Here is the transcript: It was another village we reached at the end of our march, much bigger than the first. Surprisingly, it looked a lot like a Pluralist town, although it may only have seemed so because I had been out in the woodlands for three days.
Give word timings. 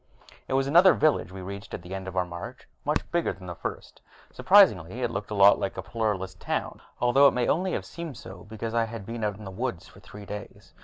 It 0.47 0.53
was 0.53 0.65
another 0.65 0.95
village 0.95 1.31
we 1.31 1.41
reached 1.43 1.75
at 1.75 1.83
the 1.83 1.93
end 1.93 2.07
of 2.07 2.17
our 2.17 2.25
march, 2.25 2.67
much 2.85 3.01
bigger 3.11 3.33
than 3.33 3.45
the 3.45 3.53
first. 3.53 4.01
Surprisingly, 4.33 5.03
it 5.03 5.11
looked 5.11 5.29
a 5.29 5.35
lot 5.35 5.59
like 5.59 5.77
a 5.77 5.83
Pluralist 5.83 6.39
town, 6.39 6.81
although 6.99 7.27
it 7.27 7.35
may 7.35 7.47
only 7.47 7.73
have 7.73 7.85
seemed 7.85 8.17
so 8.17 8.45
because 8.45 8.73
I 8.73 8.85
had 8.85 9.05
been 9.05 9.23
out 9.23 9.37
in 9.37 9.45
the 9.45 9.51
woodlands 9.51 9.87
for 9.87 9.99
three 9.99 10.25
days. 10.25 10.73